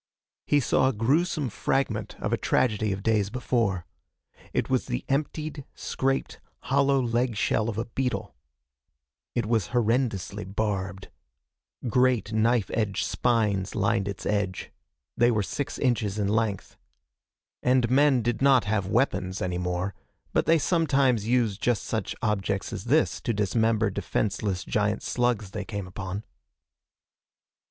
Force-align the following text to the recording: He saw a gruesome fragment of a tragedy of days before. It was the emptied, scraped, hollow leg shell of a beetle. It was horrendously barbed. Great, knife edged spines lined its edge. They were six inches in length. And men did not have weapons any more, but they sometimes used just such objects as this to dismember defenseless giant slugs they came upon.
He 0.47 0.59
saw 0.59 0.89
a 0.89 0.93
gruesome 0.93 1.47
fragment 1.49 2.15
of 2.19 2.33
a 2.33 2.35
tragedy 2.37 2.91
of 2.91 3.03
days 3.03 3.29
before. 3.29 3.85
It 4.51 4.67
was 4.67 4.87
the 4.87 5.05
emptied, 5.07 5.63
scraped, 5.75 6.39
hollow 6.61 6.99
leg 6.99 7.35
shell 7.35 7.69
of 7.69 7.77
a 7.77 7.85
beetle. 7.85 8.33
It 9.35 9.45
was 9.45 9.67
horrendously 9.67 10.43
barbed. 10.43 11.09
Great, 11.87 12.33
knife 12.33 12.71
edged 12.73 13.05
spines 13.05 13.75
lined 13.75 14.07
its 14.07 14.25
edge. 14.25 14.71
They 15.17 15.29
were 15.29 15.43
six 15.43 15.77
inches 15.77 16.17
in 16.17 16.27
length. 16.29 16.77
And 17.61 17.87
men 17.91 18.23
did 18.23 18.41
not 18.41 18.65
have 18.65 18.87
weapons 18.87 19.39
any 19.39 19.59
more, 19.59 19.93
but 20.33 20.47
they 20.47 20.57
sometimes 20.57 21.27
used 21.27 21.61
just 21.61 21.83
such 21.83 22.15
objects 22.23 22.73
as 22.73 22.85
this 22.85 23.21
to 23.21 23.35
dismember 23.35 23.91
defenseless 23.91 24.63
giant 24.63 25.03
slugs 25.03 25.51
they 25.51 25.63
came 25.63 25.85
upon. 25.85 26.23